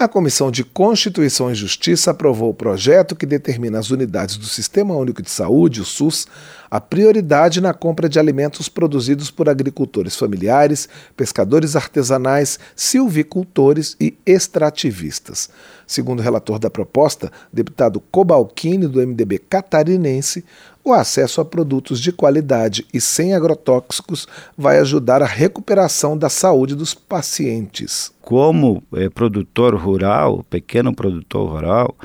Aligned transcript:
A 0.00 0.06
Comissão 0.06 0.48
de 0.48 0.62
Constituição 0.62 1.50
e 1.50 1.56
Justiça 1.56 2.12
aprovou 2.12 2.50
o 2.50 2.54
projeto 2.54 3.16
que 3.16 3.26
determina 3.26 3.80
as 3.80 3.90
unidades 3.90 4.36
do 4.36 4.46
Sistema 4.46 4.94
Único 4.94 5.20
de 5.20 5.28
Saúde, 5.28 5.80
o 5.80 5.84
SUS, 5.84 6.24
a 6.70 6.80
prioridade 6.80 7.60
na 7.60 7.74
compra 7.74 8.08
de 8.08 8.16
alimentos 8.16 8.68
produzidos 8.68 9.28
por 9.28 9.48
agricultores 9.48 10.14
familiares, 10.14 10.88
pescadores 11.16 11.74
artesanais, 11.74 12.60
silvicultores 12.76 13.96
e 14.00 14.16
extrativistas. 14.24 15.50
Segundo 15.84 16.20
o 16.20 16.22
relator 16.22 16.60
da 16.60 16.70
proposta, 16.70 17.32
deputado 17.52 17.98
Cobalcini, 17.98 18.86
do 18.86 19.04
MDB 19.04 19.40
catarinense, 19.50 20.44
o 20.88 20.92
acesso 20.92 21.40
a 21.40 21.44
produtos 21.44 22.00
de 22.00 22.10
qualidade 22.10 22.86
e 22.92 23.00
sem 23.00 23.34
agrotóxicos 23.34 24.26
vai 24.56 24.78
ajudar 24.78 25.22
a 25.22 25.26
recuperação 25.26 26.16
da 26.16 26.28
saúde 26.28 26.74
dos 26.74 26.94
pacientes. 26.94 28.10
Como 28.20 28.82
é, 28.94 29.08
produtor 29.08 29.74
rural, 29.74 30.44
pequeno 30.48 30.94
produtor 30.94 31.50
rural, 31.50 31.96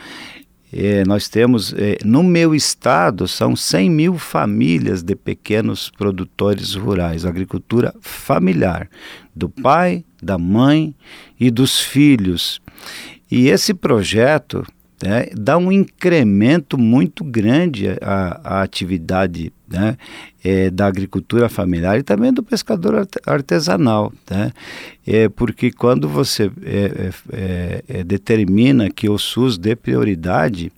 é, 0.72 1.06
nós 1.06 1.30
temos, 1.30 1.73
é, 1.78 1.98
no 2.04 2.23
meu 2.23 2.56
estado, 2.56 3.28
são 3.28 3.56
100 3.56 3.90
mil 3.90 4.18
famílias 4.18 5.04
de 5.04 5.16
pequenos 5.16 5.92
produtores 5.92 6.73
rurais, 6.73 7.26
agricultura 7.26 7.94
familiar, 8.02 8.90
do 9.36 9.48
pai, 9.48 10.04
da 10.22 10.38
mãe 10.38 10.95
e 11.40 11.52
dos 11.52 11.80
filhos. 11.80 12.59
E 13.30 13.50
esse 13.50 13.73
projeto 13.73 14.66
né, 15.04 15.28
dá 15.36 15.58
um 15.58 15.70
incremento 15.70 16.78
muito 16.78 17.26
grande 17.26 17.90
à, 18.02 18.40
à 18.42 18.62
atividade 18.62 19.52
né, 19.70 19.98
é, 20.42 20.70
da 20.70 20.88
agricultura 20.88 21.50
familiar 21.50 22.00
e 22.00 22.04
também 22.04 22.32
do 22.32 22.42
pescador 22.42 23.06
artesanal. 23.26 24.14
Né? 24.31 24.54
É, 25.06 25.28
porque 25.28 25.74
quando 25.74 26.08
você 26.08 26.50
é, 26.64 27.12
é, 27.34 27.84
é, 27.90 28.04
determina 28.06 28.90
que 28.90 29.09
o 29.09 29.18
SUS 29.18 29.58
dê 29.58 29.76
prioridade 29.76 30.72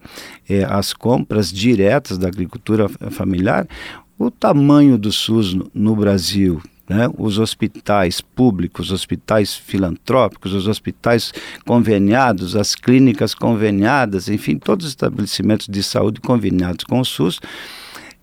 é, 0.50 0.64
às 0.64 0.92
compras 0.92 1.52
diretas 1.52 2.18
da 2.18 2.28
agricultura 2.28 2.90
familiar, 3.12 3.68
o 4.18 4.32
tamanho 4.32 4.98
do 4.98 5.12
SUS 5.12 5.54
no, 5.54 5.70
no 5.72 5.96
Brasil, 5.96 6.60
né, 6.88 7.10
os 7.18 7.40
hospitais 7.40 8.22
públicos, 8.22 8.88
os 8.88 8.94
hospitais 8.94 9.56
filantrópicos, 9.56 10.54
os 10.54 10.68
hospitais 10.68 11.34
conveniados, 11.66 12.56
as 12.56 12.76
clínicas 12.76 13.34
conveniadas, 13.34 14.30
enfim, 14.30 14.58
todos 14.58 14.86
os 14.86 14.92
estabelecimentos 14.92 15.68
de 15.68 15.82
saúde 15.82 16.22
conveniados 16.22 16.86
com 16.86 17.00
o 17.00 17.06
SUS. 17.06 17.40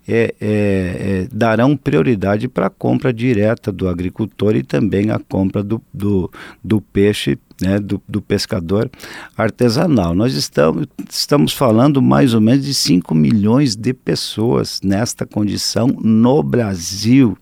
É, 0.06 0.34
é, 0.40 0.46
é, 0.48 1.28
darão 1.32 1.76
prioridade 1.76 2.48
para 2.48 2.66
a 2.66 2.70
compra 2.70 3.12
direta 3.12 3.70
do 3.70 3.88
agricultor 3.88 4.56
e 4.56 4.64
também 4.64 5.12
a 5.12 5.20
compra 5.20 5.62
do, 5.62 5.80
do, 5.94 6.28
do 6.62 6.80
peixe, 6.80 7.38
né, 7.60 7.78
do, 7.78 8.02
do, 8.08 8.20
pescador 8.20 8.90
artesanal. 9.36 10.12
Nós 10.12 10.34
estamos, 10.34 10.88
estamos 11.08 11.52
falando 11.52 12.02
mais 12.02 12.34
ou 12.34 12.40
menos 12.40 12.64
de 12.64 12.74
5 12.74 13.14
milhões 13.14 13.76
de 13.76 13.94
pessoas 13.94 14.80
nesta 14.82 15.24
condição 15.24 15.86
no 15.86 16.42
Brasil. 16.42 17.38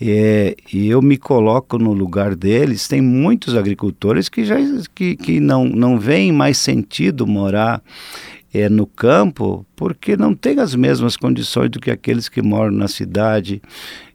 É, 0.00 0.54
e 0.72 0.88
eu 0.88 1.02
me 1.02 1.16
coloco 1.16 1.76
no 1.76 1.92
lugar 1.92 2.36
deles. 2.36 2.86
Tem 2.86 3.00
muitos 3.00 3.56
agricultores 3.56 4.28
que 4.28 4.44
já 4.44 4.56
que, 4.94 5.16
que 5.16 5.40
não, 5.40 5.64
não 5.64 5.98
veem 5.98 6.30
mais 6.30 6.58
sentido 6.58 7.26
morar 7.26 7.82
é, 8.54 8.68
no 8.68 8.86
campo 8.86 9.66
porque 9.74 10.16
não 10.16 10.34
tem 10.34 10.60
as 10.60 10.74
mesmas 10.74 11.16
condições 11.16 11.70
do 11.70 11.80
que 11.80 11.90
aqueles 11.90 12.28
que 12.28 12.40
moram 12.40 12.72
na 12.72 12.86
cidade. 12.86 13.60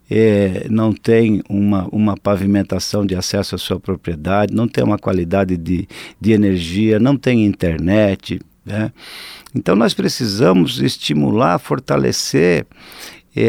É, 0.09 0.67
não 0.69 0.93
tem 0.93 1.41
uma, 1.49 1.87
uma 1.91 2.15
pavimentação 2.15 3.05
de 3.05 3.15
acesso 3.15 3.55
à 3.55 3.57
sua 3.57 3.79
propriedade, 3.79 4.53
não 4.53 4.67
tem 4.67 4.83
uma 4.83 4.97
qualidade 4.97 5.57
de, 5.57 5.87
de 6.19 6.31
energia, 6.31 6.99
não 6.99 7.17
tem 7.17 7.45
internet. 7.45 8.39
Né? 8.65 8.91
Então 9.55 9.75
nós 9.75 9.93
precisamos 9.93 10.79
estimular, 10.81 11.57
fortalecer 11.57 12.65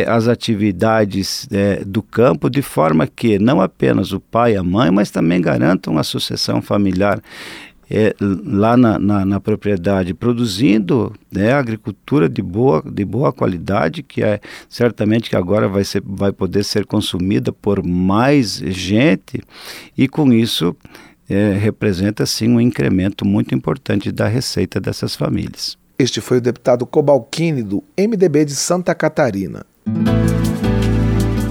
as 0.07 0.29
atividades 0.29 1.47
eh, 1.53 1.83
do 1.85 2.03
campo 2.03 2.49
de 2.49 2.63
forma 2.63 3.07
que 3.07 3.39
não 3.39 3.61
apenas 3.61 4.13
o 4.13 4.21
pai 4.21 4.55
e 4.55 4.57
a 4.57 4.63
mãe, 4.63 4.91
mas 4.91 5.11
também 5.11 5.41
garantam 5.41 5.99
a 5.99 6.03
sucessão 6.03 6.63
familiar 6.63 7.21
é, 7.91 8.15
lá 8.21 8.77
na, 8.77 8.99
na, 8.99 9.25
na, 9.25 9.41
propriedade, 9.41 10.15
produzindo 10.15 11.13
né, 11.31 11.53
agricultura 11.53 12.29
de 12.29 12.43
boa, 12.43 12.83
de 12.85 13.05
boa 13.05 13.33
qualidade, 13.33 14.03
que 14.03 14.23
é 14.23 14.41
certamente 14.69 15.29
que 15.29 15.37
agora 15.37 15.69
vai, 15.69 15.85
ser, 15.85 16.03
vai 16.05 16.33
poder 16.33 16.65
ser 16.65 16.87
consumida 16.87 17.53
por 17.53 17.85
mais 17.85 18.57
gente, 18.57 19.43
e 19.97 20.09
com 20.09 20.33
isso 20.33 20.75
é, 21.29 21.53
representa 21.53 22.25
sim 22.27 22.49
um 22.49 22.61
incremento 22.61 23.25
muito 23.25 23.55
importante 23.55 24.11
da 24.11 24.27
receita 24.27 24.81
dessas 24.81 25.15
famílias. 25.15 25.77
Este 25.99 26.21
foi 26.21 26.39
o 26.39 26.41
deputado 26.41 26.85
Cobalcini, 26.85 27.63
do 27.63 27.85
MDB 27.97 28.47
de 28.47 28.55
Santa 28.55 28.95
Catarina. 28.95 29.65